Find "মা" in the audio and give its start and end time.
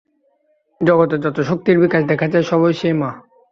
2.93-3.09